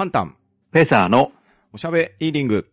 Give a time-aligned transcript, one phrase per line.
[0.00, 0.34] パンタン、
[0.72, 1.30] フェザーの
[1.74, 2.70] おしゃべリーディング。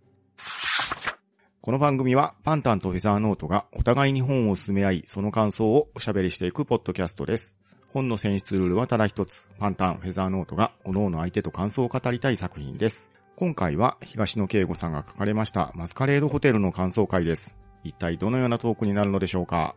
[1.59, 7.57] この番組はパンタンとフェザーノートがお互いに本を進め合い、その感想をおしゃべりしていくポッドキャストです。
[7.91, 9.45] 本の選出ルールはただ一つ。
[9.59, 13.11] パンタン、フェザーノートが各々相手と感想を語りたい作品です。
[13.35, 17.57] 今回は東野圭吾さんが書かれましたマスカレードホテルの感想会です。
[17.83, 19.75] 一体どのようなトークになるのでしょうか？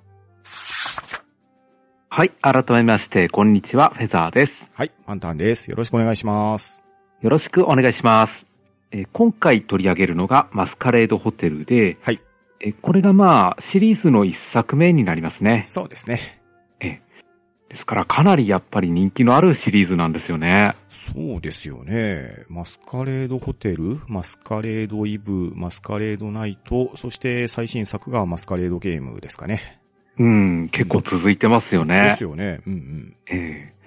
[2.11, 4.53] はい、改めまして、こんにちは、フェザーです。
[4.73, 5.69] はい、パンタンです。
[5.69, 6.85] よろしくお願いします。
[7.21, 8.46] よろしくお願いします。
[8.93, 12.21] えー今回取り上げるのがマスカレードホテルで、はい、
[12.61, 15.62] えーこれがまあ、シリーズの一作目になりますね。
[15.64, 16.40] そうですね。
[17.68, 20.75] ですから、かなりやっぱり人気のあるシリーズなんですよね。
[20.89, 22.45] そうですよね。
[22.48, 29.81] マスカレードホテル、マスカレードイブ、マスカレードナイト、そして最新作がマスカレードゲームですかね。
[30.18, 32.25] うん、結構続いてますよでねす。
[32.25, 32.61] よね。
[32.67, 33.80] うんえー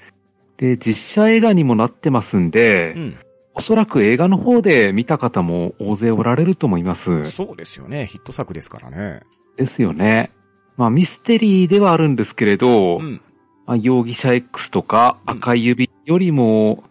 [0.58, 3.02] で、実写映画にもなってますんで、うん。
[3.02, 3.18] うん。
[3.56, 7.26] おそらく映画の方で見た方も大勢おられると思います。
[7.26, 8.08] そうですよね。
[8.08, 9.22] ヒット作ですからね。
[9.58, 10.32] ですよね。
[10.76, 13.22] まあミステリーではあるんですけれど、うん。
[13.66, 16.84] まあ、容疑者 X とかうん赤い指よりも、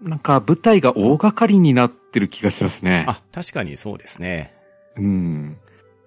[0.00, 3.04] なんか舞台が大掛かりになってる気がしますね。
[3.08, 4.54] あ、確かにそうですね。
[4.96, 5.56] うん。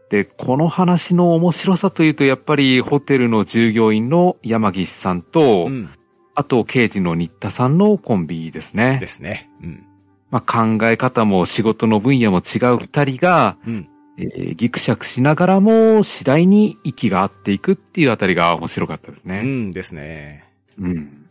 [0.10, 5.90] で、この話の面白さというと、やっぱりホテルの従業員の山岸さんと、うん。
[6.36, 9.08] あと刑事の新田さんのコンビですねで。
[9.08, 9.50] すね。
[9.62, 9.86] うん。
[10.30, 13.88] まあ、考え方も仕事の分野も違う二人が、うん。
[14.18, 19.42] えーギクシャクしながらも次第に息が合っていくっていうあたりが面白かったですうね。
[19.42, 20.46] んですね。
[20.80, 21.28] うん。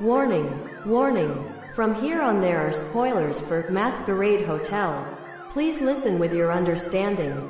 [0.00, 0.48] Warning,
[0.86, 1.32] warning.
[1.74, 5.04] From here on there are spoilers for Masquerade Hotel.
[5.52, 7.48] Please listen with your understanding.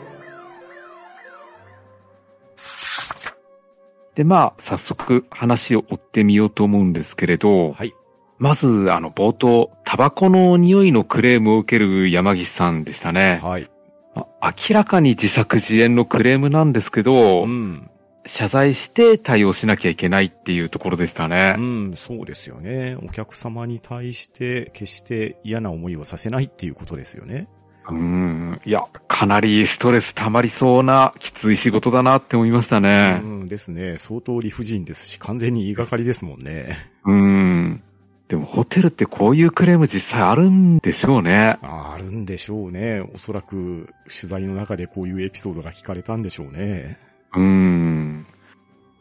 [4.19, 7.95] で、まあ、早速話を追ってみようと思うんですけれど、はい。
[8.39, 13.39] まず、あの、冒頭、タバコの匂いのクレームを受ける山岸さんでしたね。
[13.41, 13.71] はい。
[14.17, 17.89] まあ明らかに自作自演のクレームなんですけど、うん。
[18.27, 21.61] 謝罪して対応しなきゃいけないっていうところでしたねう。
[21.61, 22.97] ん、そうですよね。
[23.01, 27.49] お客様に対して決して嫌な思いをさせないっていうことですよね。
[27.91, 28.61] うん。
[28.65, 33.27] いや、かなりストレス溜まりそうなきつい仕事だなって思いましたねう。
[33.27, 33.97] んですね。
[33.97, 36.77] 相当理不尽ですし、完全に言いがかりですもんね。
[37.05, 37.83] うん。
[38.29, 41.57] でもホテルってこういうクレーム実際あるんでしょうね。
[41.63, 43.01] あるんでしょうね。
[43.15, 46.99] おそらく取材の中でこういうエピソードが聞かれたんでしょうね。
[47.35, 48.27] うーん。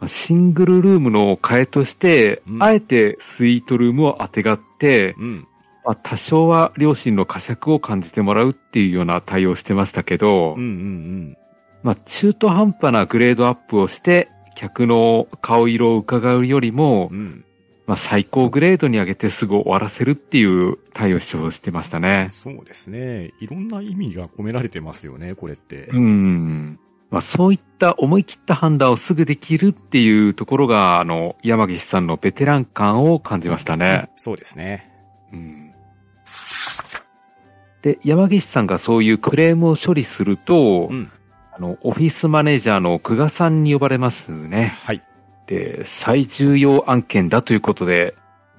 [0.08, 5.47] シングルルームの替えとして、うんあえてスイートルームを当てがって、うん。
[5.88, 11.38] まあ、多少は両親の呵責を感じてもらうっていうような対応をしてましたけど、うんうん
[11.81, 17.18] まあ、中途半端なグレードアップをして、客の顔色を伺うよりもうん。
[17.18, 17.46] う、ん。
[17.86, 22.28] まあ、最高グレードに上げてすぐ終わらせるっていう対応を主張してましたね。
[22.31, 23.31] そうですね。
[23.40, 25.86] いろんな意味が込められてますよね、これって。
[25.94, 26.80] うん。
[27.09, 34.09] まあ、そういった思い切った判断をすぐできるっていうところが、あの、山岸さんのベテラン感を感じましたね。
[34.18, 34.92] そうですね。
[35.31, 35.66] うん。
[37.81, 41.12] で、山岸さんがそういうクレームを処理すると、うん。
[41.52, 44.75] あの、オフィスマネージャーの久我さんに呼ばれますね。
[44.84, 45.02] はい。
[45.47, 48.16] で、最重要案件だということで、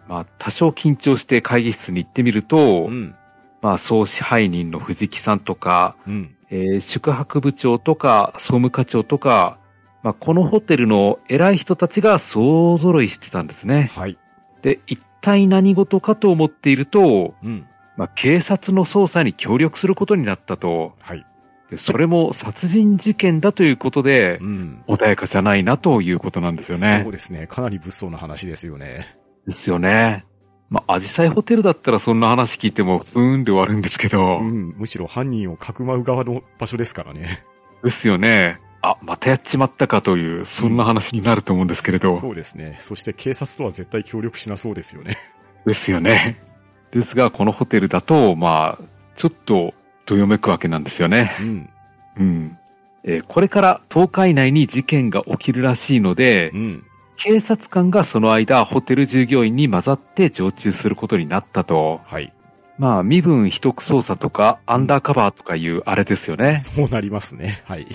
[0.09, 3.15] まあ、多少緊張して会議室に行ってみると、うん。
[3.60, 6.34] まあ、総支配人の藤木さんとか、うん。
[6.50, 9.59] えー宿泊部長とか、総務課長とか、
[10.03, 13.91] まあ、このホテルの偉い人たちが総揃いしてたんですね。
[13.94, 14.16] はい。
[14.62, 17.66] で、一体何事かと思っていると、うん。
[17.98, 20.94] まあ、警察の捜査に協力することになったと。
[21.00, 21.26] はい。
[21.69, 24.84] でそれも殺人事件だということでう、ん。
[24.86, 27.12] 穏やかじゃないなということなんですよねそう。
[27.12, 27.48] ですね。
[27.48, 29.19] かなり物騒な話ですよね。
[29.47, 30.25] ですよね。
[30.70, 34.75] まあ、アジサイホテルだったらそんな話聞いても、ふーんで終わるんですけど、うん。
[34.76, 37.42] むしろ犯人をかくまう側の場所ですからね。
[37.82, 38.60] ですよね。
[38.82, 42.76] あ、またやっちまったかという、そんな話になると思うんですけれど、そうですね。
[42.78, 45.19] そして警察とは絶対協力しなそうですよね。
[45.66, 46.47] ですよね。
[46.93, 48.84] ですが、このホテルだと、まあ、
[49.16, 49.74] ちょっと、
[50.07, 51.36] どよめくわけなんですよね。
[51.41, 51.71] うん。
[52.18, 52.59] うん。
[53.04, 56.84] えーこれから10日以内に事件が起きるらしいのでう、ん。
[57.16, 62.01] 警察官がその間、ホテル従業員に混ざって常駐することになったと。
[62.04, 62.33] はい。
[62.78, 66.57] まあ、身分秘匿捜査とか、アンダーカバーとかいうあれですよね。
[66.57, 67.62] そうなりますね。
[67.65, 67.86] はい。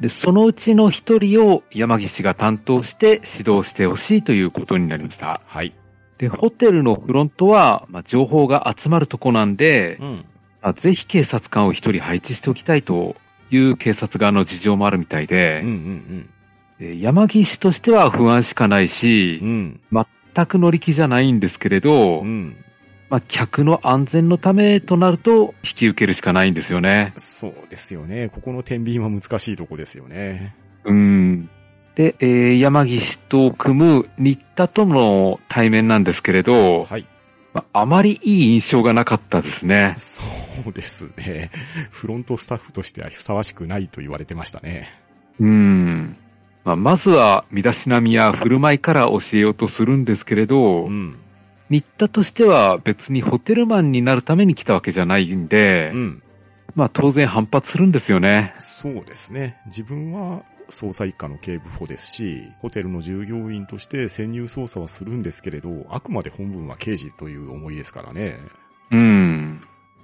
[0.00, 5.42] で、そのうちの一人を山岸が担当して指導してほしいということになりました。
[5.46, 5.74] はい。
[6.22, 10.24] で、ホテルのフロントは、まあ、情報が集まるとこなんで、うん。
[10.62, 13.16] まあ、ぜひ警察官を一人配置しておきたいと
[13.50, 16.30] いう警察側の事情もあるみたいでうんう、ん
[16.78, 19.80] で山岸としては不安しかないしうん。
[19.90, 20.06] う、ん。
[20.32, 22.54] 全く乗り気じゃないんですけれど、うん。
[23.10, 27.14] まあ、客の安全のためとなると、引き受けるしかないんですよね。
[27.16, 28.28] そうですよね。
[28.28, 30.54] ここの天秤は難しいとこですよね。
[30.84, 31.50] うん。
[31.94, 37.06] で、えー山岸と組む新田との対面なんですけれど、はい。
[37.52, 39.94] まあ、あまりいい印象がなかったですね。
[39.98, 40.22] そ
[40.66, 41.50] うですね。
[41.90, 44.88] フロントスタッフとしてはふさわしくないと言われてましたね。
[45.38, 46.16] うん。
[46.64, 51.18] まあ、まずは、身だしなみや振る舞いから教えようとするんですけれど、うん。
[51.68, 56.22] 新田としては別にホテルマンになるために来たわけじゃないんで、うん。
[56.74, 58.54] まあ当然反発するんですよね。
[58.58, 59.58] そうですね。
[59.66, 60.42] 自分は
[60.72, 68.38] 捜査一課の警部補ですし、ホテルの従業員として潜入捜査はするんですけれど、あくまで本文は刑事という思いですからね。
[68.90, 69.62] うん。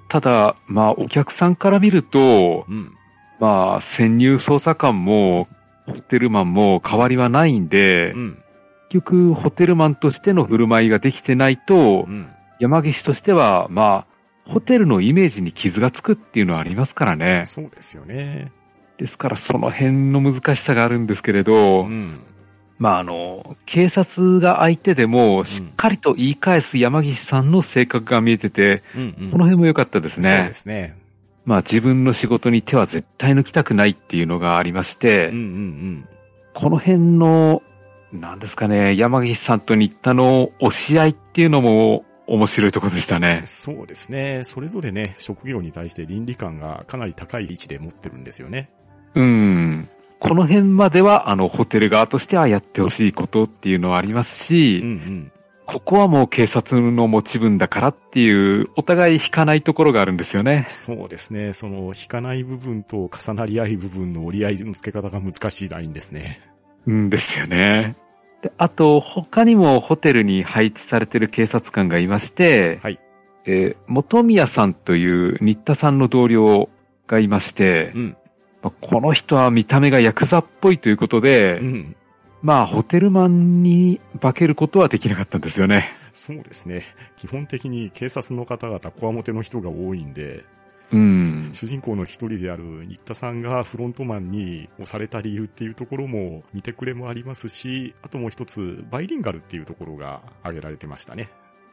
[0.09, 2.93] ただ、まあお客さんから見ると、うん。
[3.41, 5.49] まあ潜入捜査官も
[5.87, 8.43] ホテルマンも変わりはないんで、うん。
[8.91, 12.29] 結局ホテルマンとしての振る舞いができてないとう、ん。
[12.59, 14.07] 山岸としては、ま
[14.47, 17.43] あ、ホテルのイメージに傷がつくっていうのはありますからね。
[17.45, 18.51] そうですよね。
[18.99, 22.21] ですからその辺の難しさがあるんですけれど、うん。
[22.79, 29.31] まああの、警察が相手でもしっかりと言い返す山岸さんの性格が見えてて、うん、うん。
[29.31, 30.53] この辺も良かったですそうねで。
[30.53, 30.97] すね。
[31.45, 36.09] まあ自分の仕事に手は絶対抜きたくないっていうのがありまして、うんうんうん。
[36.55, 37.63] この辺の、
[38.13, 43.43] なんですかね、山岸さんと新田の押し合いっていうのも面白いところでしたね。
[43.45, 44.43] そうですね。
[44.45, 48.71] それぞれね、職業に対して倫理観がかなり高い位置で持ってるんですよね。
[49.19, 49.89] うん。
[50.21, 55.33] この辺までは、あの、ホテル側としてはやってほしいことっていうのはありますし、うんうん。
[55.67, 60.65] ここはもう警察の持ち分だからっていう、お互い引かないところがあるんですよね。
[60.69, 61.53] そうですね。
[61.53, 66.41] その、引かない部分と重なり合い部分の折り合いの付け方が難しいラインですね。
[66.87, 67.97] うんですよね。
[68.43, 72.99] で、あと、他にもホテルに配置されてる警察官がいまして、はい。
[73.45, 76.69] えー元宮さんという新田さんの同僚
[77.07, 78.17] がいましてう、ん。
[78.63, 81.97] まあこの人は見た目がヤクザっぽいということで、うん。
[82.41, 85.91] まあ、ホテルマンに化けることはできなかったんですよね。
[86.13, 86.85] そうですね。
[87.17, 90.45] 基本的に警察の方々、こわもての人が多いんで、
[90.93, 91.51] うん。
[91.53, 101.31] 主人公の一人である新田さんがフロントマンに押された理由っていうところも見てくれもありますし、あともう一つ、バイリンガルっていうところが挙げられてましたね。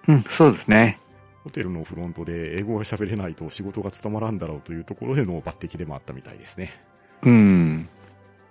[0.08, 1.00] うん、そうですね。
[1.46, 6.74] ホテルのフロントで英語が喋れないと仕事が務まらんだろうというところでの抜擢でもあったみたいですね。
[7.22, 7.88] うん。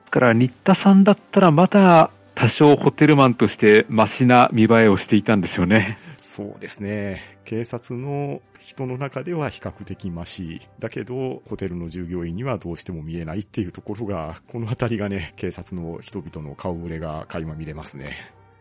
[0.05, 5.99] だから、新田さんだったらまだ多少ホテルマンとしてマシな見栄えをしていたんですよね。
[6.21, 7.21] そうですね。
[7.45, 10.61] 警察の人の中では比較的マシ。
[10.79, 18.11] だけど、ホテルの従業員にはどうしても見えないっていうところが、このあたりがね、警察の人々の顔ぶれが垣間見れますね。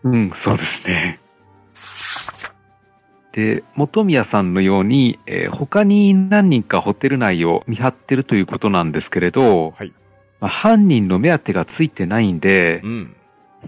[0.03, 1.19] うん、そうですね。
[3.33, 9.93] で、元宮さんのように、えー他に何人かホテル内を見張ってるということなんですけれど、はい。
[10.39, 13.15] まあ、犯人の目当てがついてないんでう、ん。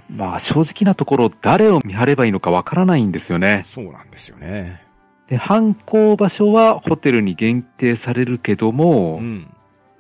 [0.10, 3.62] まあ正直なところ誰を見張ればいいのかわからないんですよね。
[3.66, 4.84] そうなんですよね。
[5.30, 9.48] で、犯行場所はホテルに限定されるけども、うん。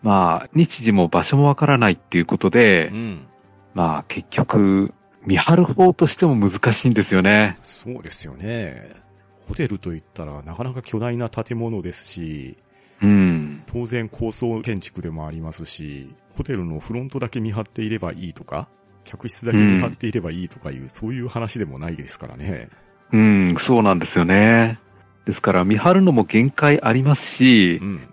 [0.03, 3.25] まあ日時も場所もわからないっていうことで、うん。
[3.73, 4.93] まあ結局、
[5.25, 7.57] 見張る方としても難しいんですよね。
[7.63, 9.04] そうですよね。
[9.47, 12.57] ホテルといったらなかなか巨大な建物ですし、
[13.01, 13.63] うん。
[13.67, 18.69] 当然高層建築でもありますし、ホテルのフロントだけ見張っていればいいとか、
[19.03, 22.69] 客室だけ見張っていればいいとかいう、そういう話でもないですからね。
[23.11, 24.79] うん、そうなんですよね。
[25.25, 28.09] ですから見張るのも限界ありますしう、ん。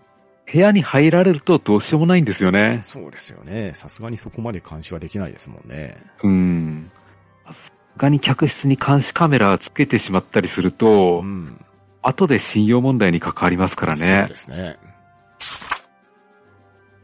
[0.52, 2.80] 部屋に入られるとどうしようもないんですよね。
[2.82, 3.72] そうですよね。
[3.74, 5.96] さすがにそこまで監視はできないですもんね。
[6.22, 6.90] うん。
[7.92, 11.64] さすがに客室に監視カメラつけてしまったりすると、うん。
[12.02, 14.36] 後で信用問題に関わりますからそうねで。
[14.36, 14.76] すね。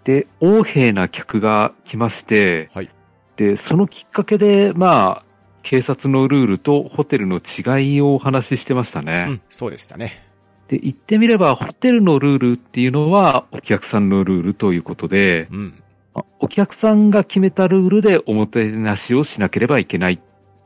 [0.05, 2.91] で、横柄な客が来まして、はい。
[3.37, 5.25] で、そのきっかけで、まあ、
[5.63, 9.27] 警察のルールとホテルの違いをお話ししてましたね。
[9.29, 10.25] うん、そうでしたね。
[10.69, 15.83] で、言ってみれば、ホテルのルールっていうのは、お客さんのルールということで、うん。
[16.15, 20.19] あお客さんが決めたルールでおもてなしをしなければいけないっ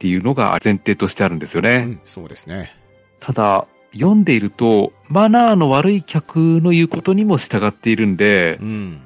[0.03, 1.77] ていうのが前提としてあるんですよね。
[1.77, 2.73] うん、そうですね。
[3.21, 9.01] ただ、読んでいると、マナーの悪い客の言うことにも従っているんでう、ん。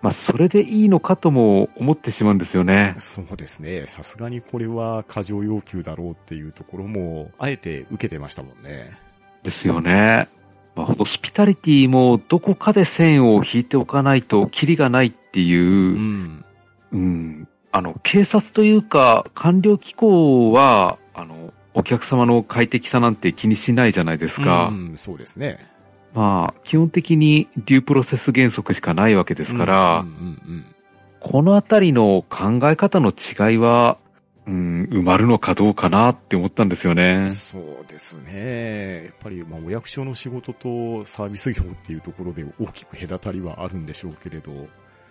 [0.00, 2.96] まあ、それでいいのかとも思ってしまうんですよね。
[2.98, 3.86] そうですね。
[3.88, 8.96] さすがにこれは過剰要求だろうっていうところも、あえて受けてましたもんね。
[9.42, 10.28] ですよね。
[10.76, 16.44] まあ、ホスピタリティもどこかで線を引いておかないとキリがないっていうう、ん。
[16.92, 24.68] うん、あの、警察というか、官僚機構は、あの、お客様の快適さなんて気にしないじゃないですか。
[24.68, 25.58] うん、そうですね。
[26.14, 30.04] まあ、基本的にデュープロセス原則しかないわけですから、
[31.20, 33.98] このあたりの考え方の違いは、
[34.46, 37.30] うん、埋まるのかどうかなって思ったんですようねん。。
[37.30, 39.04] そうですね。
[39.04, 44.50] やっぱり、まあ、お役所の仕事とサービス業っていうところで大きく隔たりはあるんでしょうけれど、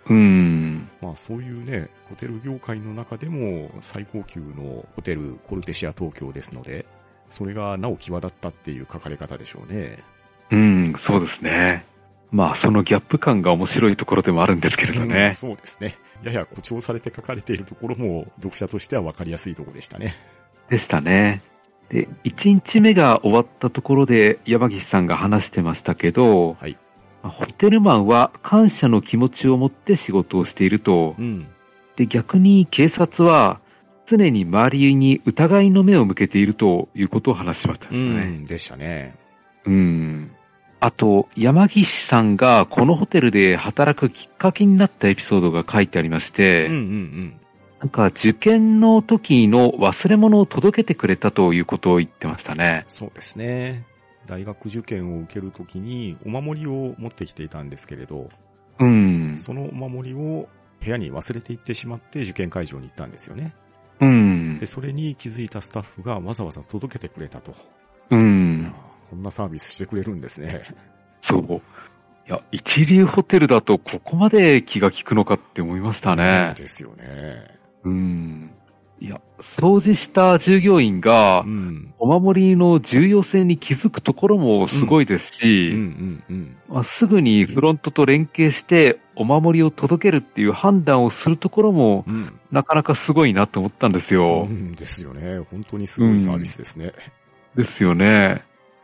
[0.09, 0.89] うん。
[1.01, 6.85] まあそういうね、ホテル業界の中でも最高級のホテルコルテシア東京ですので、
[7.29, 9.97] それがなお際立ったっていう書かれ方でしょうね。
[10.51, 11.85] うん、そうですね。
[12.31, 15.31] まあ、そのギャップ感が面白いところでもあるんですけれどうんね。
[15.31, 15.95] そうですね。
[16.23, 20.15] やや誇張されて書かれているところも読者としては分かりやすいところでしたね。
[20.69, 21.41] でしたね。
[21.89, 26.86] で、1日目が終わったところで山岸さんが話してましたけど、はいまあ
[27.29, 31.15] ホテルマンは感謝の気持ちを持って仕事をしていると。
[31.17, 31.47] うん。
[31.95, 33.59] で、逆に警察は
[34.05, 37.97] 常に周りに疑いの目を向けているということを話しましたね。
[37.97, 39.15] ん、でしたね。
[39.65, 40.31] うん。
[40.79, 47.39] あと、山岸さんがこのホテルで働くきっかけになったエピソードが書いてありまして、うんうんうん。
[47.79, 52.85] なんか受験の時の忘れ物を届けてくれたということを言ってましたね。
[52.87, 53.85] そうですね。
[54.27, 58.29] 大学受験を受けるときにお守りを持ってきていたんですけれど、
[58.79, 59.35] うん。
[59.37, 60.47] そのお守りを
[60.79, 63.55] 部屋に忘れていってしまって受験会場に行ったんですよね。
[63.99, 64.67] うんで、。
[64.67, 67.55] それに気づいたスタッフがわざわざ届けてくれたと。
[68.11, 68.71] うん。
[68.75, 68.79] あ
[69.09, 70.61] こんなサービスしてくれるんですね。
[71.21, 71.53] そう。
[72.27, 76.53] いや、一流ホテルだとここまで気が利くのかって思いましたね。
[76.57, 77.57] ですよね。
[77.83, 78.51] うん。
[78.99, 81.93] いや、掃除した従業員がう、ん。
[81.99, 92.39] お守りの重要性に気づくところもすごいですうんし、すぐにフロントと連携してお守りを届けるっていう判断をするところもうん。
[92.51, 94.47] なかなかすごいなと思ったんですよ。
[94.49, 95.39] うんですよね。
[95.51, 96.93] 本当にすごいサービスですね。
[97.55, 98.41] ですよね。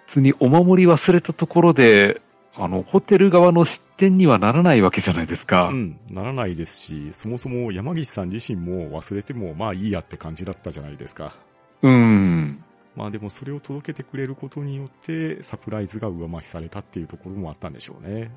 [0.08, 2.22] 普通にお守り忘れたところで、
[2.56, 5.70] あの、ホテル側の失点にはならないわけじゃないですか。
[5.70, 5.98] うん。
[6.12, 11.34] ならないですし、そもそも山岸さん自身も忘れてもまあいいやって感じだったじゃないですか。
[11.82, 12.64] うん。
[12.96, 18.32] まあでもそれを届けてくれることによってサプライズが上増しされたっていうところもあったんでしょうね。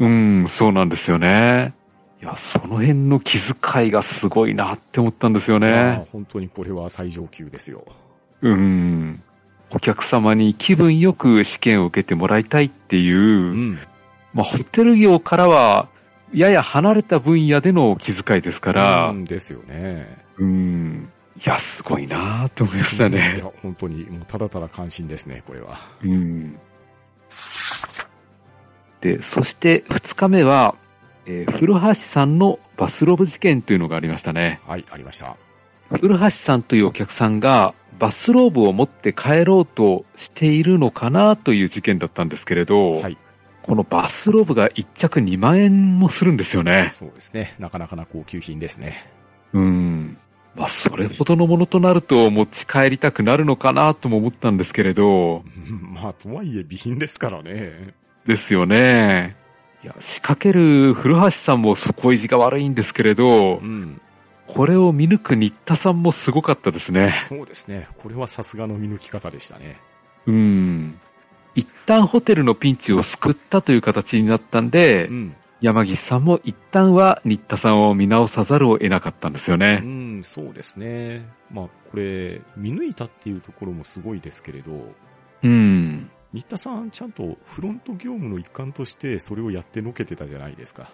[0.00, 1.74] うん、そうなんですよね。
[2.20, 6.08] いや、その辺の気遣いがすごいなって思ったんですよまあね。
[6.10, 7.84] 本当にこれは最上級ですよ。
[8.42, 9.22] うん。
[9.72, 13.22] お客様に気分よく試験を受けてもらいたいっていう、う
[13.54, 13.78] ん。
[14.34, 15.88] まあ、ホテル業からは、
[16.32, 20.06] やや離れた分野での気遣いですからう、んですよね。
[20.38, 21.10] うん。
[21.36, 23.38] いや、すごいなって思いましたいね。
[23.38, 25.78] や、本当に、もうただただ関心ですね、これは。
[26.02, 26.58] うん。
[29.00, 30.74] で、そして二日目は、
[31.26, 34.60] えー古橋さんのバスローブ事件というのがありましたね。
[34.66, 35.36] はい、ありました。
[35.98, 43.18] 古橋さんというお客さんがバスローブを持って帰ろうとしているのかなという事件だったんですけれど、はい。
[43.62, 46.88] このバスローブが1着2万円もするんですよね。
[46.88, 47.54] そうですね。
[47.58, 48.94] なかなかな高級品ですね。
[49.52, 50.16] うん。
[50.54, 57.94] まあ、それほどのものとなると持ち帰りたくなるのかなとも思ったんですけれど、うんまあ、とはいえ備品ですからね。
[58.26, 59.36] ですよね。
[59.84, 64.00] いや、仕掛ける古橋さんも底意地が悪いんですけれどう、ん。
[64.54, 67.14] これを見抜く新田さんもすごかったですね。
[67.16, 67.88] そうですね。
[67.98, 69.80] これはさすがの見抜き方でしたね。
[70.26, 71.00] うん。
[71.54, 75.36] 一旦ホテルのピンチを救ったという形になったんで、うん。
[75.60, 79.80] 山岸さんも一旦は新田さんを見直さざるを得なかったんですようね。
[79.80, 81.26] ん、そうですね。
[81.50, 84.72] まあ、これ、見抜いたっていうところもすごいですけれど、
[85.42, 86.10] うん。
[86.32, 90.90] 新田さんちゃんとフロント業務の一環としてそれをやってのけてたじゃないですか。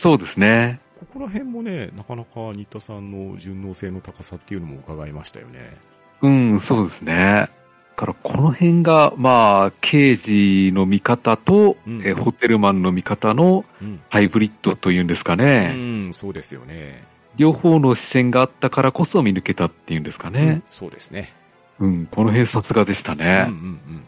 [0.00, 0.80] そうですね。
[0.98, 5.76] ここら辺もね、なかなか新田さんの順応性の高さっていうのも伺いましたよね。
[6.22, 7.14] うん、そうですね。
[7.14, 7.48] だ
[7.96, 14.00] からこの辺が、まあ、刑事の見方と、うんえホテルマンの見方のうん。
[14.08, 15.74] ハイブリッドというんですかうね。
[15.74, 17.02] ん、そうですよね。
[17.36, 20.62] 両方の視線があったからこそ見抜けたっていうんですかうんね。
[20.70, 21.30] そうですね。
[21.78, 23.44] うん、この辺さすがでしたね。
[23.48, 24.02] うんうん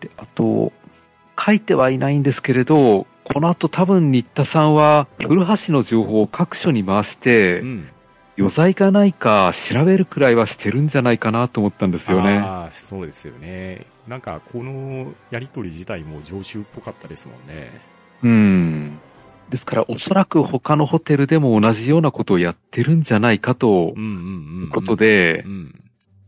[0.00, 0.72] で、あと、
[1.38, 7.62] 書いてはいないんですけれど、この後多分新田さんは、古橋の情報を各所に回して。
[8.38, 12.38] 余罪がないか調べるくらいはしてるんじゃないかなと思ったんですよね。
[12.38, 13.84] ああ、そうですよね。
[14.06, 17.80] なんか、このやりとり自体も常習っぽかったですもんね。
[18.22, 19.00] うん。
[19.50, 25.74] ですから、おそらく他のホテルでも同じようなことをやってるんじゃないかとうんうんうん、いうことでう、ん。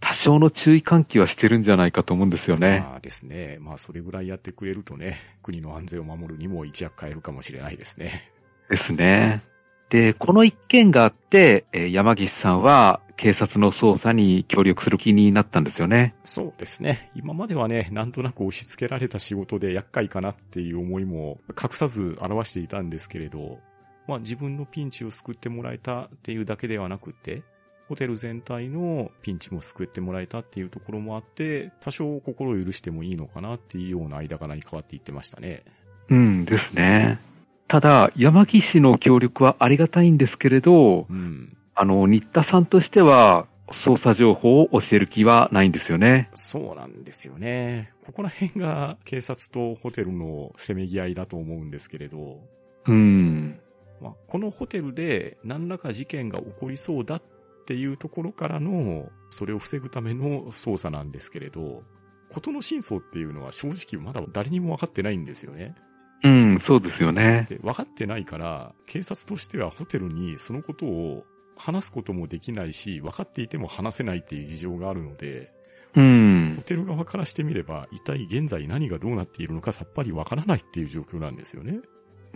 [0.00, 2.80] 多少の注意喚起はしてるんじゃないかと思うんですよね。
[2.80, 3.59] まあですね。
[3.61, 8.33] まあそれぐらいやってくれるとね、国の安全を守るにも一役買えるかもしれないですね。
[8.71, 9.42] ですね。
[9.90, 16.14] で、この一件があって、えー山岸さんは警察の捜査に協力する気になったんですよね。
[16.25, 17.11] そうですね。
[17.14, 23.59] 今まではね、なんとなく押し付けられた仕事で厄介かなっていう思いも隠さず表していたんですけれど、
[24.07, 27.42] まあ自分のピンチを救ってもらえたっていうだけではなくて、
[27.91, 35.65] ホテル全体のピンチも救ってもらえたっていうところもあって、多少心を許してもいいのかなっていうような間柄に変わっていってましたね。
[36.09, 37.19] うんですね。
[37.67, 41.57] ただ、山岸の協力はありがたいんですけれど、うん。
[41.75, 46.31] あの、新田さんとしては、捜査情報を教える気はないんですよね。
[46.35, 47.93] そうなんですよね。
[48.07, 52.39] ここら辺が警察とホテルのせめぎ合いだと思うんですけれど、
[52.87, 53.59] うん。
[54.01, 57.23] まあ、このホテルで何らか事件が起こりそうだっ
[57.71, 61.85] ていうところからの、それを防ぐための捜査なんですけれど、
[62.29, 65.77] ことの真相っていうのは正直まだ誰にも分かってないんですよね。
[66.25, 67.47] うん、そうですよね。
[67.49, 71.25] で、分かってないから、警察としてはホテルにそのことを
[71.57, 75.53] 話すこともできないし、分かっていても話せないっていう事情があるので、
[75.95, 76.62] うんホ。
[76.62, 81.79] テル側からしてみれば、一体現在何がどうなっているのかさっぱり分からないっていう状況なんですよね。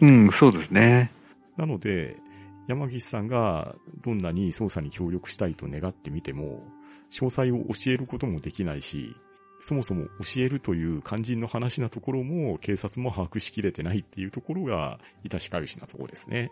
[0.00, 1.10] うん、そうですね。
[1.56, 2.16] なので、
[2.68, 6.62] 山岸さんがどんなに捜査に協力したいと願ってみても、
[7.10, 9.14] 詳細を教えることもできないし、
[9.60, 16.50] そもそも教えるという肝心の話なところも警察も把握しきれてないっていうところが、致しかゆしなところですね。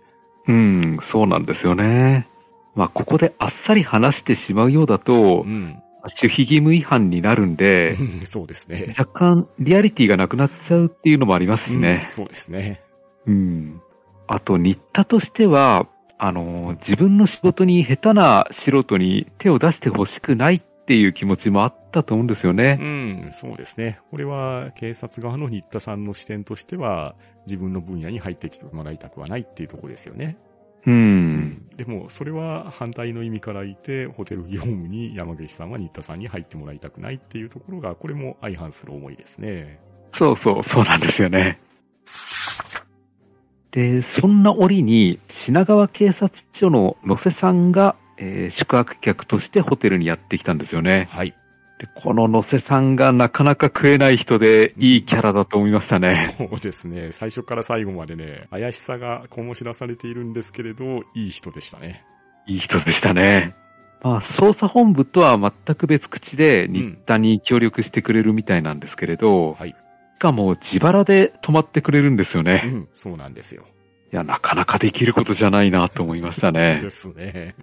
[0.48, 2.28] うん、そうなんですよね。
[2.74, 5.82] まあ、ここであっさり話してしまうようだとう、ん。
[6.04, 8.94] 守秘義務違反になるんで、そうですね。
[8.98, 12.06] 若干リアリティがなくなっちゃうっていうのもありますしうんね。
[12.08, 12.82] そうですね。
[13.26, 13.80] うん。
[14.26, 15.86] あと、新田としては、
[16.24, 22.84] あの、自分の仕事に下手な素人に手を出してほしくないっていう気持ちもあったと思うんですよねう。
[22.84, 23.98] ん、そうですね。
[24.12, 30.36] これは警察側の新田さんの視点としては、自分の分野に入ってきてもらいたくはないっていうところですよね。
[30.86, 31.66] うん。
[31.76, 39.80] でも、それは反対の意味からいて、ホテル業務に山岸さんは新田さんに入ってもらいたくないっていうところが、これも相反する思いですね。
[40.12, 41.58] そうそう、そうなんですよね。
[43.72, 51.08] で、そんな折に、品川警察署の野瀬さんが、えー宿泊客としてホテルにやってきたんですよね。
[51.10, 51.34] はい。
[51.78, 56.36] でこの野瀬さんがなかなか食えない人で、いいキャラだと思いましたね。
[56.38, 57.10] そうですね。
[57.12, 62.04] 最初から最後までね、怪しさが醸し出されているんですけれど、いい人でしたね。
[62.46, 63.56] いい人でしたね。
[64.02, 69.74] まあ、捜査本部とは全く別口で、新田に協力してくれるみたいなんですけれど、はい。
[70.22, 72.58] しかも自腹で泊まってくれるんですようね。
[72.58, 73.64] ん、そうなんですよ。
[74.12, 76.90] いや、なかなかできることじゃないなと思いましたね で。
[76.90, 77.56] すね。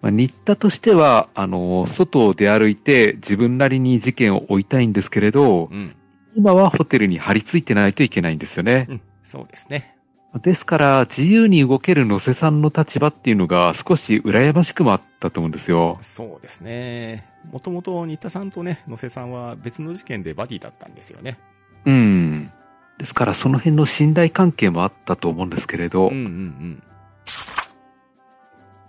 [0.00, 5.96] まあ、新田としては、あの、外を出歩いて自分なりに事件を追いたいんですけれど、うん。
[6.36, 8.86] 今はホテルに張り付いてないといけないんですよね。
[8.88, 9.96] うん、そうですね。
[10.40, 15.98] ですから、自由に動ける野瀬さんの立場っていうのが少し羨ましくもあったと思うんですよ。
[16.00, 17.26] そうですね。
[17.50, 21.38] もともと新田さんとね、野瀬さんは別の事件でバディだったんですよね。
[21.86, 22.50] うん。
[22.98, 26.82] ですから、その辺の信頼関係もあったと思うんですけれど、うんうんうん。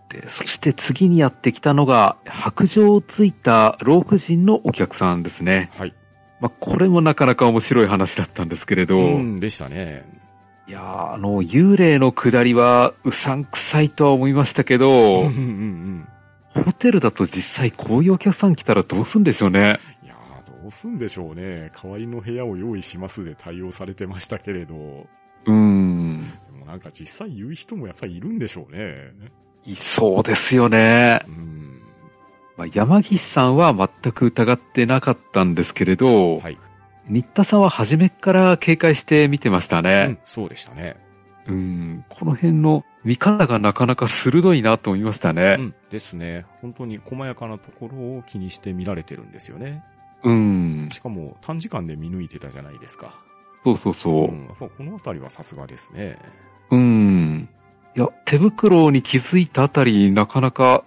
[0.10, 5.72] でそして次にやってきたのが、白状をついた老婦人のお客さんですね。
[5.78, 5.94] はい。
[6.40, 10.06] まあ、これもなかなか面白い話だったんですけれど、うん、でしたね。
[10.68, 16.08] いやーあの、幽霊の下りはうさんくさいとは思いましたけうんどうん、うん
[16.64, 19.74] ホテルだと実際こういうお客さん来たらどうすんでしょうね。
[20.66, 21.72] いやー、どうすんでしょうね。
[21.82, 26.20] 代わりの部屋を用意しますで対応されてましたけれど、うーん。
[26.20, 29.12] でもなんか実際言う人もやっぱりいるんでしょうね。
[29.66, 31.22] いそうですよね。
[31.28, 31.82] うん。
[32.58, 36.58] まあ、山岸さんは全く疑ってなかったんですけれど、はい。
[37.08, 40.96] 新田さんは初めっから警戒して見てましたうねん。、そうでしたね。
[41.48, 42.06] うん。
[42.10, 45.58] この辺の見方がなかなか鋭いなと思いましたうね。
[45.58, 46.46] ん、ですね。
[46.62, 49.84] 本当に細やかなところを気にして見られてるんですよね。
[50.26, 50.90] うん。
[50.92, 53.22] しかも短時間で見抜いてたじゃないですか。
[53.64, 54.28] そうそうそうう。
[54.32, 54.48] ん。
[54.58, 56.18] このあたりはさすがですね。
[56.72, 57.48] うん。
[57.96, 60.84] いや、手袋に気づいたあたり、なかなか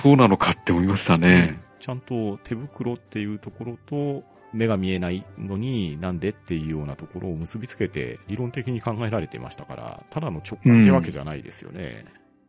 [0.00, 1.58] そうなのかって思いましたね。
[1.78, 4.22] ちゃんと手袋っていうところと、
[4.52, 12.04] 目が見えないのになんでっていうようなところを結びつけて理論的に考えられてましたから、ただの直感ってわけじゃないですよね。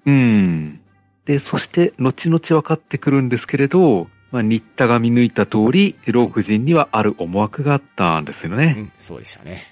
[0.06, 0.82] うん。
[1.26, 8.76] で、そして、後々分かってくるんですけれど、まあ、新田が見抜いた通り、老婦人にはある思惑があったんですよね。
[8.78, 9.64] うん、そうでしたね。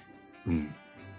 [0.46, 0.74] うん。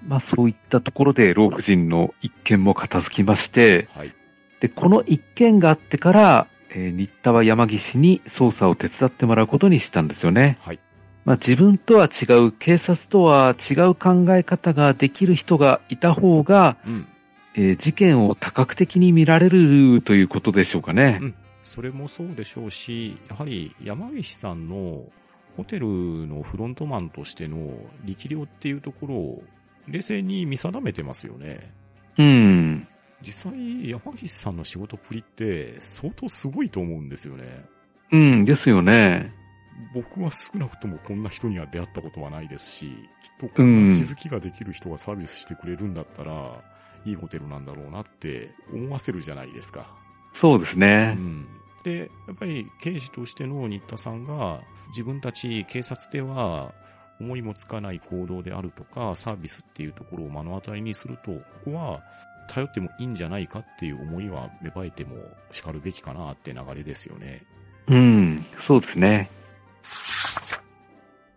[0.07, 4.15] まあ、そういったところで、老婦人の一件も片付きまして、はい。
[4.61, 10.57] で、この一件があってから、えー新田は山岸に捜査を手伝ってもらうことにしたんですよね。
[10.61, 10.79] はい。
[11.25, 17.07] まあ、自分とは違う、警察とは違う考え方ができる人がいた方が、うん。
[17.55, 21.19] えー事件を多角的に見られるということでしょうかね。
[21.23, 25.05] うんそれもそうでしょうし、やはり山岸さんの
[25.57, 25.87] ホテル
[26.27, 27.71] のフロントマンとしての
[28.05, 29.43] 力量っていうところを
[29.87, 31.73] 冷静に見定めてますよね。
[32.19, 32.89] うん。
[33.23, 37.65] 実際、山岸さんの仕事っぷりって相当すごいと思うんですよね。
[38.13, 39.33] うん、ですよね。
[39.95, 46.63] 僕は少なくともこんな人には出会ったことはないですし、きっとこんな気づきができる人がサービスしてくれるんだったら、
[47.05, 50.00] いいホテルなんだろうなって思わせるじゃないですか。
[50.35, 51.21] そうですねう。
[51.21, 51.47] ん。
[51.83, 56.73] で、やっぱり刑事としての新田さんが自分たち警察では
[57.21, 62.03] 思いもつかない行動であるとかサービスっていうところを目の当たりにすると、ここは
[62.49, 65.17] 頼ってもいいんじゃないかっていう思いは芽生えても
[65.53, 67.43] 叱るべきかなって流れですよね。
[67.87, 69.31] うん、そうですね。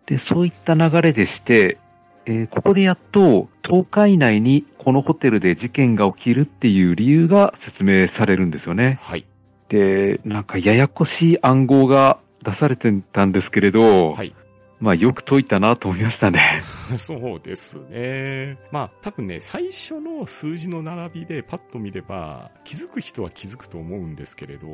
[0.06, 1.78] で、そういった流れでして、
[2.26, 8.98] えーここでやっと10日以内にこのホテルで事件が起きるっていう理由が説明されるんですよね。
[9.02, 9.26] はい。
[9.68, 14.34] で、なんかややこしい暗号が出されてたんですけれど、はい。
[14.80, 16.62] まあよく解いたなと思いましたね。
[16.96, 18.58] そうですね。
[18.70, 24.68] まあ多分ね、最初の数字の並びでパッと見れば気づく人は気づくと思うんですけれど、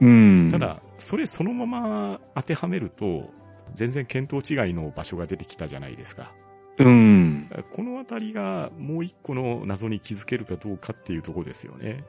[0.00, 0.48] うん。
[0.50, 3.30] た、だ、それそのまま当てはめると、
[3.74, 6.32] 全然見当違いの場所が出てきたじゃないですか。
[6.78, 7.50] うん。
[7.74, 12.04] このあたりがもう一個の謎に気づけるかどうかっていうところですよね。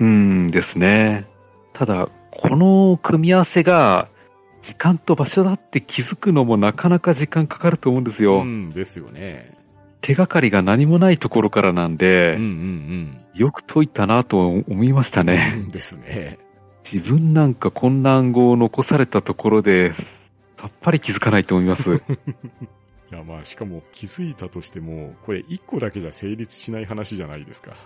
[0.00, 1.26] うんですね。
[1.72, 4.08] ただ、この組み合わせが、
[4.62, 8.42] 時間と場所だって気づくのもなかなか時間かかると思うんですよ。
[8.42, 9.58] うんですよね。
[10.00, 15.26] 手がかりが何もないところからなんうんで、うんよく解いたなと思いましたうん。
[15.28, 15.64] ね。
[15.70, 16.38] ですね。
[16.90, 19.94] 自分なんかこんな暗号を残されたところで、
[20.60, 22.02] さっぱり気づかないと思います。
[23.12, 27.76] いやまあしかも気づいたとしても、これ一個だけじゃ成立しない話じゃないですか。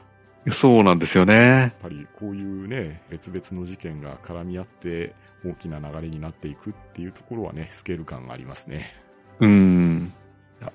[0.44, 1.74] やそうなんですよね。
[1.76, 8.94] っぱりこういうね、別々の事件が絡み合って大きな流れになっていくっていうところはね、スケール感がありますね。
[9.40, 10.12] うん。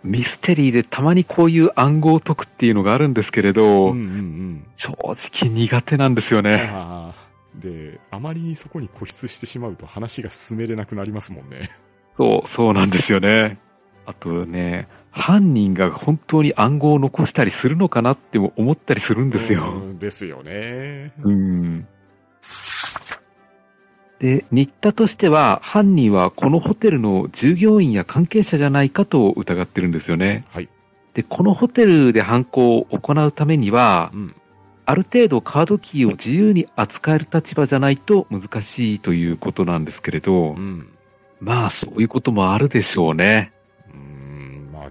[0.03, 6.45] ミステリーでたまにこういう暗号を解くっていうのがあるんですけれど、うんうん正直苦手なんですようん。
[6.45, 7.13] ね。
[7.55, 11.69] で、あまりにそこに固執してしまうと話が進めれなくなりますもんね。
[12.17, 13.57] そう、そうなんですよね。
[14.05, 19.73] あとね、犯人が本当に暗号を残したりするのかなっても思ったりするんですよ。
[19.73, 21.11] うんですよね。
[21.23, 21.87] うん。
[24.19, 30.45] で、新田としては、犯人はこのホテルの従業員や関係者じゃないかと疑ってるんですよね。
[30.51, 30.69] はい。
[31.13, 34.35] で、このホテルで犯行を行うためにはう、ん。
[34.85, 40.87] ある程度カードキーを自由に扱える立場じゃないと難しいということなんですけれどう、ん。
[41.39, 43.51] まあそういうこともあるでしょうね。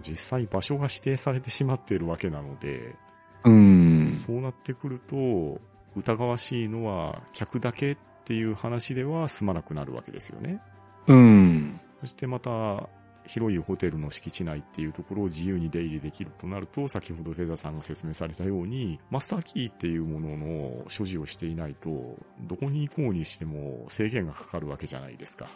[0.02, 2.96] 実際場所が指定されてしまっているわけなので、
[3.44, 4.08] うん。
[4.08, 5.60] そうなってくると、
[5.96, 10.60] 疑わしいのは客だけっていう話では済まなくなるわけですよね。
[11.06, 11.80] うん。
[12.00, 12.88] そしてまた、
[13.26, 25.48] 広いホテルの敷地内っていうところを自由に出入りできるとなると、先ほどフェザーさんが説明されたように、マスターキーっていうものの所持をしていないと、どこに行こうにしても制限がかかるわけじゃないですか。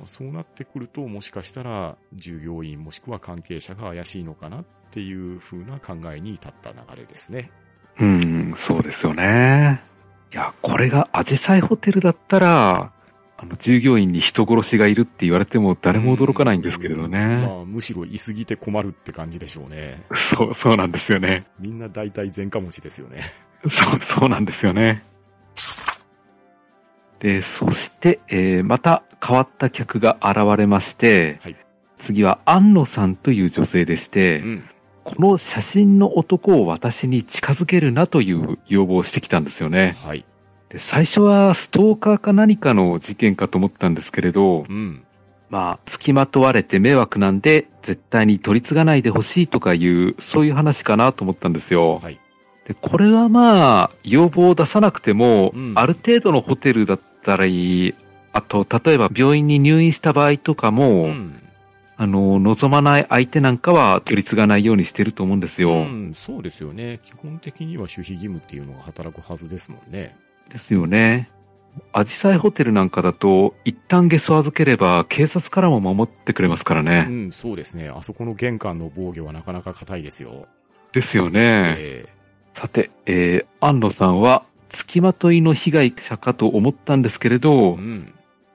[0.00, 0.06] うん。
[0.06, 7.50] そうなってくると、もしかしたら従業員もしくは関係者が怪しいのかなっていう風な考えに至った流れですね。
[8.00, 9.80] うん、そうですよね。
[10.32, 12.92] いや、これがアジサイホテルだったら、
[13.36, 17.44] あの、従業員に人殺しがいるって言われても誰も驚かないんですけれどまね。
[17.44, 20.02] あ、むしろ居すぎて困るって感じでしょうね。
[20.14, 21.46] そう、そうなんですよね。
[21.58, 23.22] みんな大体前科持ちですよね。
[23.68, 25.04] そう、そうなんですよね。
[27.20, 31.56] で、そして、えーまた変わった客が現れまして、はい
[32.04, 34.64] 次は安野さんという女性でして、うん。
[35.04, 39.96] この写真の男を私に近づけるなという要望をしてきたんですよね。
[40.02, 40.24] はい。
[40.70, 45.04] で最初はストーカーか何かの事件かと思ったんですけれどう、ん。
[45.50, 52.00] まあ、付きまとわれて迷惑なんで、絶対に取り継がないでほしいとかいう、そういう話かなと思ったんですよ。
[52.02, 52.18] はい。
[52.66, 57.94] で、これはまあ、要望を出さなくても、うんある程度のホテルだったらいい、
[58.34, 61.40] あと、例えば病院に入院した場合とかも、うん。
[61.96, 65.70] あの、望まない相手なんかは取り継がないようにしてると思うんですよ。
[65.70, 66.98] うん、そうですよね。
[67.04, 70.16] 基本的には守秘義務っていうのが働くはずですもんね。
[70.50, 71.30] ですよね。
[71.92, 77.02] アジサイホテルなんかだと、一旦ゲソ預ければ、警察からも守ってくれますからうね。
[77.02, 77.88] ん、そうですね。
[77.88, 80.48] あそこの玄関の防御はなかなか硬いですよ。
[80.92, 81.76] ですよね。
[81.78, 82.06] え
[82.54, 88.12] さて、えー、安野さんは、付きまといの被害者かと思ったんですけれえどう、ん。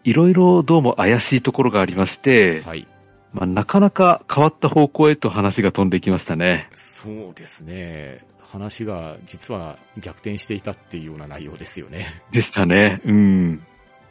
[0.09, 2.87] いろいろどうも怪しいところがありまして、はい。
[3.31, 6.67] まあ、なかなか変わった方向へと話が飛んでいきましたね。
[6.73, 8.25] そうですね。
[8.39, 12.07] 話が実は逆転していたっていうような内容ですよね。
[12.31, 13.01] でしたね。
[13.05, 13.61] うん。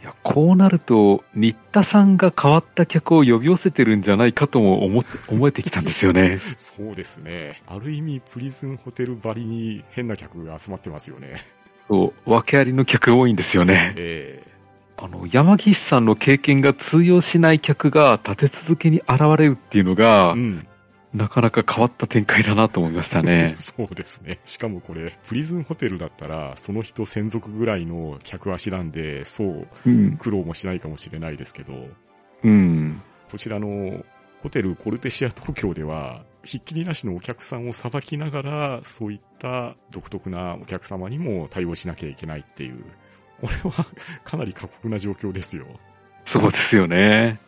[0.01, 6.37] いや、こうなると、新田さんが変わった客を呼び寄せてるんじゃないかとも思 思えてきたんですよね。
[6.59, 7.61] そうですね。
[7.67, 11.45] ある意味、プリズンホテルばりに変な客が集まってますよね。
[11.89, 13.95] そう、訳ありの客多いんですよね。
[13.97, 14.45] え
[15.01, 20.67] あの、山岸さんの経験が通用しない客が立て続けに現れるっていうのえが、うん。
[21.15, 23.55] なかなか変わった展開だなと思いましたね。
[23.57, 24.41] そうですね。
[24.45, 30.17] しかもこれ、プリズンホテルだったら、その人専属ぐらいの客足なんで、そううん。
[30.17, 31.89] 苦労もしないかもしれないですけど、
[32.43, 33.01] うん。
[33.31, 34.05] こちらの
[34.43, 42.85] ホテルコルテシア東京では、ひっきりなしのお客さんをさばきながら、そういった独特なお客様にも対応しなきゃいけないっていう、
[43.41, 43.87] これは
[44.25, 45.67] かなり過酷な状況ですよ。
[46.25, 47.41] そうですよね。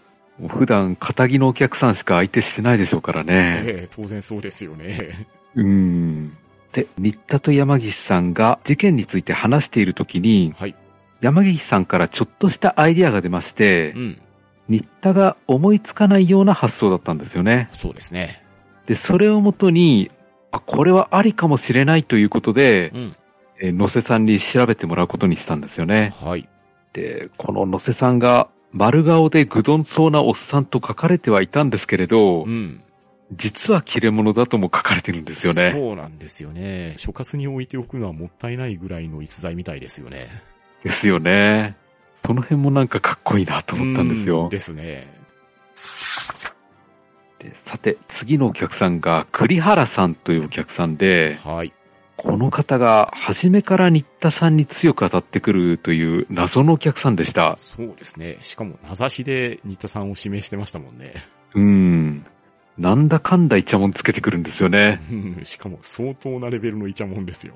[0.49, 3.61] 普段、仇のお客さんしか相手してないでしょうからね。
[3.65, 5.27] ええ当然そうですよね。
[5.55, 6.37] うん。
[6.73, 10.75] で、新田と山岸さんが事件について話しているときに、はい。
[11.21, 14.21] 山岸さんからちょっとしたアイディアが出ましてう、ん。
[14.69, 17.69] 新田が思いつかないような発想だったんですよね。
[17.73, 18.43] そうですね。
[18.87, 20.11] で、それをもとに、
[20.53, 23.17] あ、これはありかもしれないということでう、ん。
[23.61, 26.15] えー野瀬さんに調べてもらうことにしたんですよね。
[26.23, 26.49] はい。
[26.93, 32.83] で、この野瀬さんが丸顔でぐどんそうなおっさんと書かれてはいたんですけれどう、ん。
[33.33, 35.71] 実は切れ者だとも書かれてるんですよね。
[35.73, 36.95] そうなんですよね。
[36.97, 40.29] 所轄に置いておくのはもったいないぐらいの逸材みたいですよね。
[40.83, 41.77] ですよね。
[42.27, 44.49] その辺もなんかかっこいいなと思ったんですうよ。
[44.49, 45.07] ですね。
[47.39, 51.73] でさて、次のお客さんが栗原さんというお客さんで、はい。
[52.23, 57.55] この方が初めから新田さんに強く当たってくるという謎のお客さんでした。
[57.59, 58.39] そうですね。
[58.43, 61.15] しかも名指しで新田さんを指名してましたもんね。
[61.55, 62.27] うん。
[62.77, 65.01] なんだかんだイチャモンつけてくるんですよね。
[65.11, 67.55] うんしかも相当なレベルのイチャモンですよ。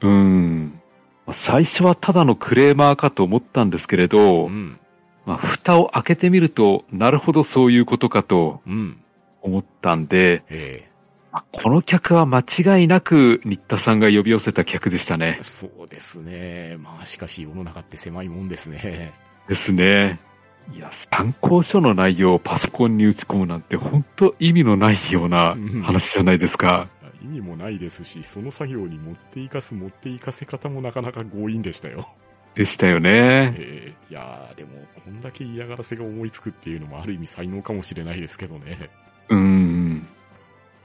[0.00, 0.80] うん。
[1.26, 4.78] まあ最初はただのクレーマーかと思ったんですけれど、うん。
[5.26, 8.98] まあ、蓋を開けてみると、なるほどそういうことかとうん。
[9.42, 10.97] 思ったんで、えまあ
[11.52, 15.44] この客は間違いなく新田さんが呼び寄せた客でしたねえ。
[15.44, 16.76] そうですね。
[16.78, 19.12] まあしかし世の中って狭いもんですね。
[19.48, 20.18] ですね。
[20.74, 26.88] いや、参考書の内容をパソコンに打ち込むなんて本当意味のないような話じゃないですか。
[27.22, 32.08] 意味もないですし、その作業に持っていかす持っていかせ方もなかなか強引でしたよ。
[32.54, 33.54] でしたよね。
[33.56, 34.70] ええいやーでも、
[35.04, 38.90] こんだけ嫌がらせが思いつくっていうのもある意味才能かもしれないですけどね。
[39.28, 40.06] うん。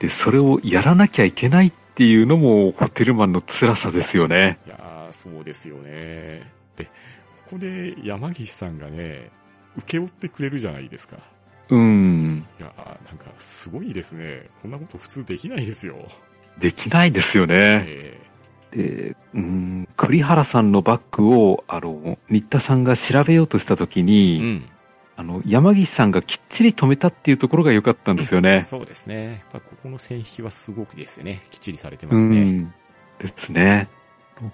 [0.03, 4.59] で、それをやらなきゃいけないっていうのもホテルマンの辛さですよね。
[4.67, 6.51] いやーそうですよね。
[6.75, 9.31] で、ここで山岸さんがね、
[9.77, 11.15] 受け負ってくれるじゃないですか。
[11.69, 12.45] うん。
[12.59, 14.49] いやーなんかすごいですね。
[14.61, 15.95] こんなこと普通できないですよ。
[16.59, 17.85] できないですよね。
[17.87, 18.19] え
[18.71, 24.69] で、うん、栗原さんのバッグを、あの、新田さんが調べようとしたときえに、うん。
[25.15, 28.63] あの、山岸さんがきっちり止めたっていうところが良かったんですよね。
[28.63, 29.25] そうですね。
[29.25, 31.43] やっぱここの線引きはすごくですね。
[31.51, 32.41] きっちりされてうますね。
[32.41, 32.73] ん。
[33.19, 33.89] ですね。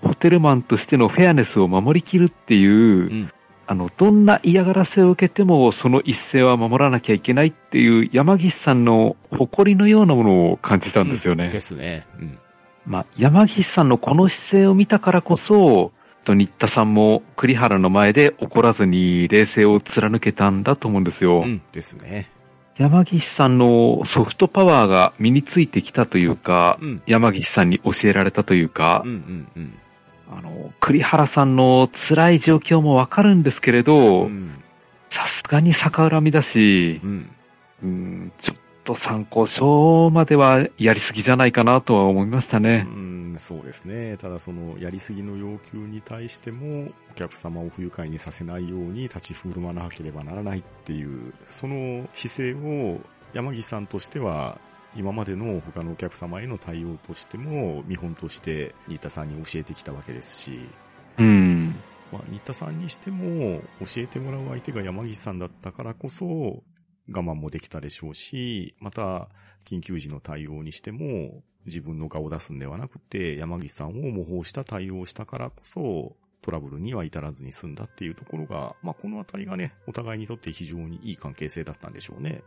[0.01, 3.31] ホテルマンとしてのフェアネスを守りきるっていう、うん
[3.71, 11.49] あの、どんな嫌がらせを受けても、その一斉は守らなきゃいけないっていう山岸さんの誇りのようなものを感じたんですよね。
[11.49, 12.07] ですね。
[12.17, 12.39] うん。
[12.87, 15.91] まあ、山岸さんのこの姿勢を見たからこそ、
[16.23, 21.43] と新田さんも栗原の前で怒らずに冷静を貫けたんだと思うんですよ。
[21.45, 21.61] うん。
[21.71, 22.29] ですね。
[22.77, 27.01] 山岸さんのソフトパワーが身についてきたというか、うん。
[27.05, 29.73] 山岸さんに教えられたというかうん、うんうん。
[30.31, 34.61] あの、栗原さんの辛い状況もわかるんですけれどう、ん。
[35.09, 37.29] さすがに逆恨みだしう、ん。
[37.83, 42.81] うん、ちょっと参考書まではやりすぎじゃないかなとは思いましたうね。
[42.83, 44.17] ん、そうですね。
[44.17, 52.99] ただその、やりすぎの要求に対しても、お客様を不愉快にさせないように立ち振る舞わなければならないっていう、その姿勢を
[53.33, 54.59] 山岸さんとしては、
[54.95, 60.59] 今までの他のお客様への対応としても、見本として新田さんに教えてきたわけですし、
[61.17, 61.75] うん。
[62.11, 66.63] まあ、新田さんにしても、教えてもらう相手が山岸さんだったからこそ、
[67.11, 69.29] 我慢もできたでしょうし、また、
[69.65, 82.41] 緊急時の対応にしても、自分の顔を出すんではなくて、山岸さんを模倣した対応をしたからこそ、トラブルには至らずに済んだっていうところが、まあ、このあたりがね、お互いにとって非常にいい関係性だったんでしょうね。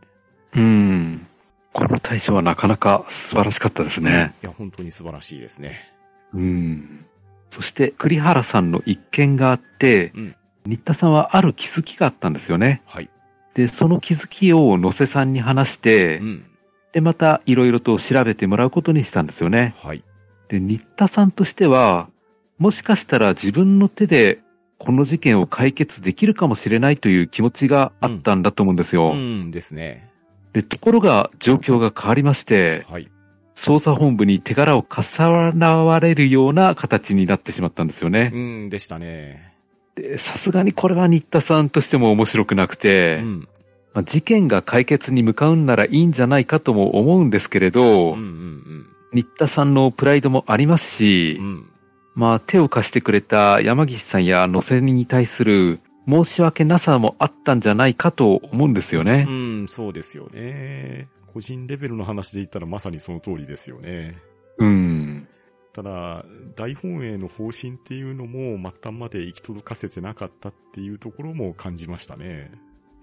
[0.55, 1.27] うん。
[1.73, 4.33] この対処はなかなか素晴らしかったですね。
[4.43, 5.93] いや、本当に素晴らしいですね。
[6.33, 7.05] うん。
[7.51, 12.81] そして、栗原さんの一件があって、うん新田さんはある気づきがあったんですよね。
[12.85, 13.09] はい。
[13.55, 16.45] で、その気づきを野瀬さんに話して、うん。
[16.93, 19.75] で、またいろいろと調べてもらうことにしたんですよね。
[19.77, 20.03] はい。
[20.49, 22.09] で、新田さんとしては、
[22.57, 24.39] もしかしたら自分の手で
[24.77, 29.11] この事件を解決できるかもしれないという気持ちがあったんだと思うんですよ。
[29.13, 30.09] うんですね。
[30.53, 33.09] で、ところが状況が変わりまして、はい。
[33.55, 38.31] 捜査本部に手柄を重なわれるような形になってしまったんですよね。
[38.33, 39.52] うんでしたね。
[39.95, 43.47] でさすがにこれは新田さんとしても面白くなくて、うん。
[43.93, 51.45] まあ事件が解決に向かうんならいいんじゃないかとも思うんですけれうど、んうん新田さんのプライドもありますし、うん。
[51.45, 51.69] うん。
[52.15, 59.31] まあ手を貸してくれた山岸さんや野瀬に対する申し訳なさもあったんじゃないかと思うんですよねう。
[59.31, 61.07] ん、そうですよね。
[61.33, 64.17] 個人レベルの話で言ったらまさにその通りですよね。
[64.59, 65.27] うん。
[65.73, 66.23] ただ、
[66.55, 72.51] 大本営の方針っていうのも末端まで行き届かせてなかったっていうところも感じましたね。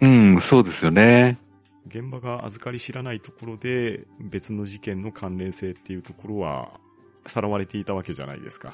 [0.01, 1.39] うん、そうですよね。
[1.87, 6.81] 現場が預かり知らないところで別の事件の関連性っていうところは
[7.27, 8.73] さらわれていたわけじゃないですか。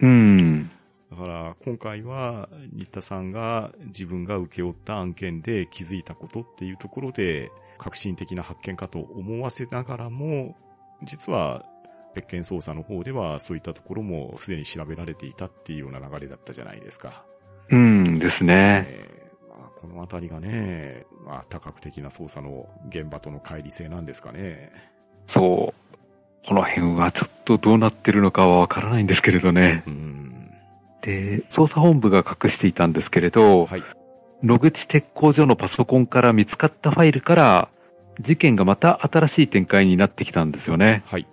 [0.00, 0.70] うん。
[1.10, 10.56] だから今回は新田さんが自分が請け負った案件で気づいたことっていうところで革新的な発見かと思わせながらも
[11.02, 11.66] 実は
[12.14, 17.24] 別件捜査の方ではそういったところもすでに調べられていたっていうような流れだったじゃないですか。
[17.70, 18.84] うんですね。
[18.88, 24.72] えーまあ、このあたりがね、まあ、多角的な捜査の現場との乖離性なんですかね。
[25.26, 26.46] そう。
[26.46, 29.84] この辺はちょっとどうなってるのかはわからないんですけれどね。
[29.86, 30.50] うん。
[31.02, 33.82] で、捜査本部が隠していたんですけれど、はい。
[34.42, 37.68] 野口鉄工所のパソコンから見つかったファイルから、
[38.20, 41.02] 事件がまた新しい展開になってきたんですよね。
[41.06, 41.26] はい。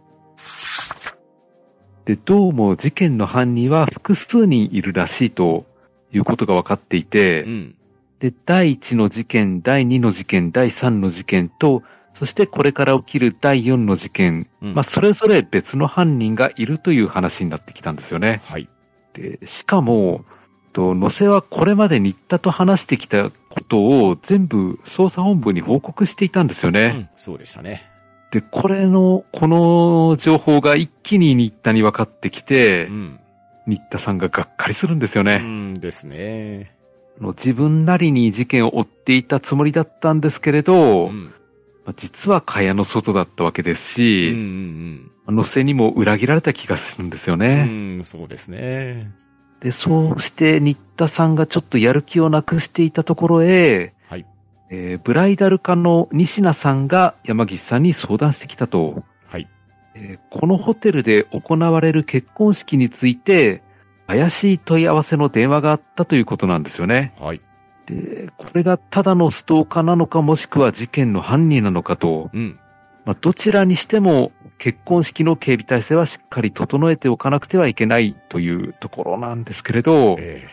[2.05, 5.65] で、どうも事件の犯人は複数人いるらしいと
[6.11, 7.75] いうことが分かっていて、うん。
[8.19, 11.83] で、第1の事件、第2の事件、第3の事件と、
[12.15, 18.41] そしてこれから起きる第4の事件、うんまあ、それぞれ別の犯人がいるという話になってきたんですよね。
[18.45, 18.67] はい。
[19.13, 20.25] で、しかも、
[20.73, 23.33] と、野瀬はこれまで新田と話してきたこ
[23.67, 26.93] とを全部捜査本部に報告していたんですよね。
[26.95, 27.09] うん。
[27.15, 27.83] そうでしたね。
[28.31, 33.19] で、これの、この情報が一気に新田に分かってきてう、ん。
[33.67, 35.37] 新田さんががっかりするんですようね。
[35.39, 36.71] んですね。
[37.37, 41.25] 自分なりに事件を追っていたつもりだったんですけれど、うん。
[41.85, 47.39] まあ実は蚊帳の外だったわけですうんうし、ん野瀬にも裏切られた気がするんですようん。
[47.41, 47.67] ね。
[47.97, 49.11] うん、そうですね。
[49.59, 53.93] で、そうして新田さんがちょっとやる気をなくしていたところへ、はい。
[54.69, 59.47] えーブライダル課の西名さんが山岸さんに相談してきたと、はい。
[59.95, 63.63] えーこのホテルで行われる結婚式について、
[64.07, 67.13] 怪しい問い合わせの電話があったということなんですよね。
[67.19, 67.41] はい。
[67.85, 72.59] で、これがただのストーカーなのかもしくは事件の犯人なのかと、うん。
[73.05, 80.43] まあ、どちらにしても結婚式の警備体制はしっかり整えておかなくてはいけないというところなんですけれど、え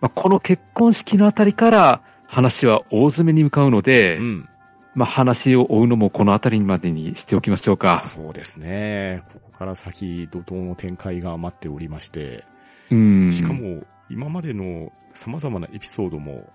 [0.00, 4.48] まあ、この結婚式のあたりから話は大詰めに向かうのえで、うん。
[4.94, 7.98] まあ、話を追うのもこのあたりまでにしておきましょうか。
[7.98, 9.22] そうですね。
[9.30, 12.44] ここから先、怒涛の展開が待っておりまして、
[12.90, 13.30] うん。
[13.30, 16.50] しかも、今までの様々なエピソードも、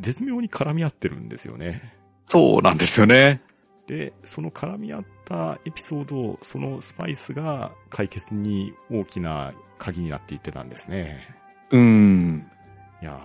[0.00, 1.82] 絶妙に絡み合ってるんですよね。
[2.26, 3.42] そうなんですよね。
[3.86, 11.18] で、その絡み合ったエピソード、そのスパイスが解決に大きな鍵になっていってたんですね。
[11.70, 12.46] うん。
[13.02, 13.20] いや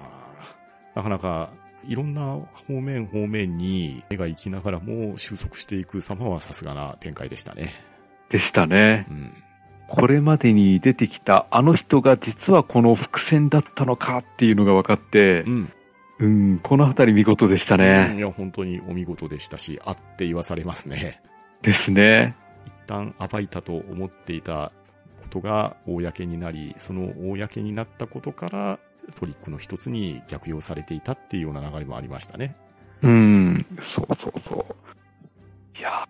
[0.93, 1.51] ーなかなか、
[1.87, 2.37] いろんな
[2.67, 7.71] 方面方面に目が行きながらも収束していく様はさすがな展開でしたね。
[8.29, 9.07] でしたね。
[9.09, 9.33] うん。
[9.87, 15.73] これまでに出てきたあの人が実はこの伏線だったのかっていうのが分かってう、ん。
[16.19, 18.19] うん、このあたり見事でしたうんいね。
[18.19, 21.21] や、本当にお見事でしたし、あって言わされますね。
[21.61, 22.35] ですね。
[22.65, 24.71] 一旦暴いたと思っていた
[25.23, 28.79] ことが公になり、その公になったことから
[29.15, 32.55] トリックの一つに逆用されていたっていうような流れもありましたね。
[33.01, 34.65] うん、そうそうそ
[35.75, 35.79] う。
[35.79, 36.07] いや、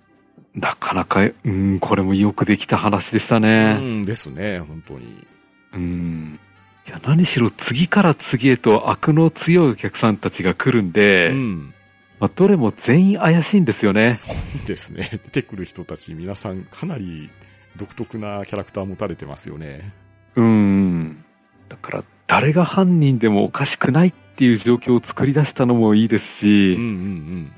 [0.56, 3.76] なかなか、うん、これもよくできた話でしたうね。
[3.80, 5.28] んですね、本当に。
[5.74, 6.40] うん。
[6.88, 11.74] いや、何しろ次から次へと悪の強いお客さんたちが来るんで、うん。
[12.20, 14.12] まあ、どれも全員怪しいんですよね。
[14.12, 15.10] そうですね。
[15.26, 17.30] 出てくる人たち皆さんかなり
[17.78, 19.94] 独特なキャラクター持たれてますよね。
[20.36, 21.24] うん。
[21.70, 27.52] だから、誰が犯人でもおかしくないっていう状況を作り出したのもいいですし、うんうん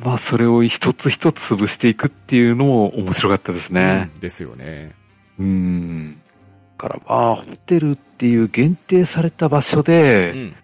[0.00, 3.76] まあ、それを一つ一つ潰していくっていうのも面白かったですうん。
[3.76, 4.10] ね。
[4.14, 4.94] うんですよね。
[5.38, 6.14] うん。
[6.78, 10.56] だから、まあ、ホテルっていう限定された場所うで、ん。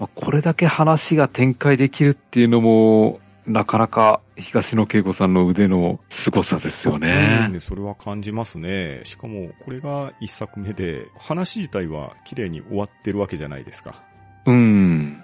[0.00, 7.48] まあ、これだけ話が展開できるっていうのも、なかなか東野圭吾さんの腕の凄さですよね。
[7.52, 9.02] うん、それは感じますね。
[9.04, 14.02] しかも、これが一作目で、話自体は綺麗に終わってるわけじゃないですか。
[14.46, 15.22] うん。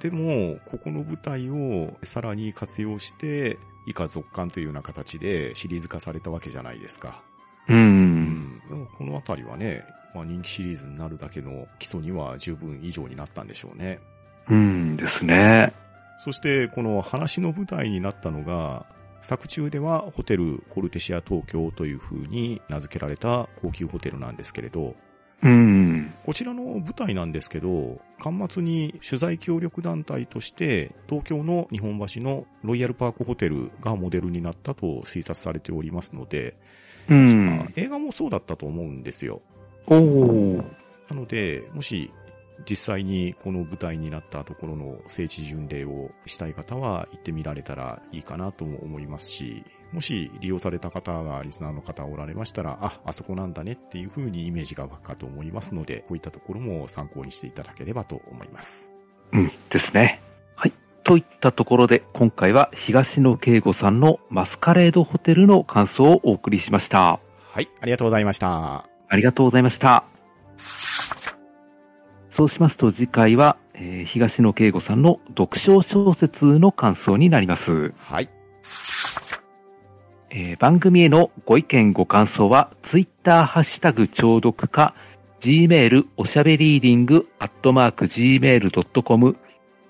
[0.00, 7.22] でも、ここの舞台をさらに活用して、以下続刊というような形でシリーズ化されたわけじゃないですか。
[7.68, 7.74] う。
[7.74, 8.62] うんん。
[8.68, 9.84] でもこのあたりはね、
[10.14, 14.00] まあ人気シリーズになるだけの基礎には十分以上になったんでしょうね。
[14.50, 15.72] うんですね。
[16.18, 18.86] そして、この話の舞台になったのが、
[19.20, 24.94] 作中ではホテルコルテシア東京という風に名付けられた高級ホテルなんですけれど、
[25.42, 26.12] うん。
[26.24, 36.56] こちらの舞台なんですけど、端末に取材協力団体として、東京の日本橋のロイヤルパークホテルがモデルになったと推察されておりますので、
[37.08, 37.72] う確かん。
[37.76, 39.40] 映画もそうだったと思うんですよ。
[39.86, 40.64] おー。
[41.08, 42.10] なので、もし
[42.68, 58.90] 実際にこの舞台になったところの聖地巡礼をしたい方は行ってみられたらいいかなとも思いますし、もし利用された方がリスナーの方おられましたら、あ、あそこなんだねっていう風にイメージが湧くかと思いますので、こういったところも参考にしていただければと思います。
[59.32, 60.20] うんですね。
[60.56, 60.72] はい。
[61.04, 67.20] といったところで、今回は東野圭吾さんのマスカレードホテルの感想をお送りしました。
[67.50, 68.88] はい、ありがとうございました。
[69.08, 70.04] ありがとうございました。
[72.38, 77.92] そうしますと次回は、えー東野圭吾さんの読書小説の感想になります。
[77.98, 78.28] はい、
[80.30, 84.94] えー番組へのご意見ご感想は、ツイッターハッシュタグ聴読か、
[85.40, 89.36] gmail おしゃべりーディングアットマーク gmail.com、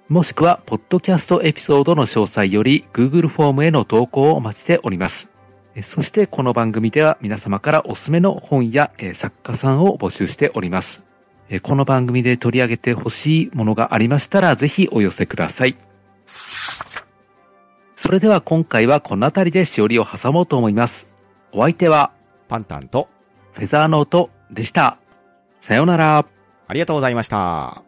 [0.09, 5.31] もしくは、ポッドキャストエピソードの詳細より、Google フォームへの投稿をお待ちしております。
[5.75, 11.08] えーそして、この番組では皆様からおすすめの本や、えー作家さんを募集しております。
[11.51, 15.77] えーこの番組で取り上げてほしいものがありましたら、ぜひお寄せください。
[17.97, 21.07] それでは今回はこの辺りでしおりを挟もうと思います。
[21.53, 22.13] お相手は
[22.49, 23.09] パンタンと
[23.53, 24.99] フェザーノートでした。
[25.61, 26.27] さようなら。
[26.71, 27.88] ありがとうございました。